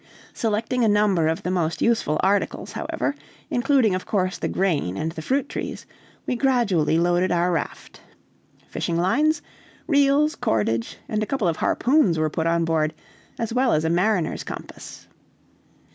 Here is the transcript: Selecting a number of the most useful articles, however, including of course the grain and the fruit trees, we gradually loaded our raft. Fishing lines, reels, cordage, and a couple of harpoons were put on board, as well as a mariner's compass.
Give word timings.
Selecting 0.33 0.83
a 0.83 0.87
number 0.89 1.27
of 1.27 1.43
the 1.43 1.51
most 1.51 1.79
useful 1.79 2.19
articles, 2.23 2.71
however, 2.71 3.13
including 3.51 3.93
of 3.93 4.03
course 4.03 4.39
the 4.39 4.47
grain 4.47 4.97
and 4.97 5.11
the 5.11 5.21
fruit 5.21 5.47
trees, 5.47 5.85
we 6.25 6.35
gradually 6.35 6.97
loaded 6.97 7.31
our 7.31 7.51
raft. 7.51 8.01
Fishing 8.67 8.97
lines, 8.97 9.43
reels, 9.85 10.33
cordage, 10.33 10.97
and 11.07 11.21
a 11.21 11.27
couple 11.27 11.47
of 11.47 11.57
harpoons 11.57 12.17
were 12.17 12.31
put 12.31 12.47
on 12.47 12.65
board, 12.65 12.95
as 13.37 13.53
well 13.53 13.73
as 13.73 13.85
a 13.85 13.91
mariner's 13.91 14.43
compass. 14.43 15.07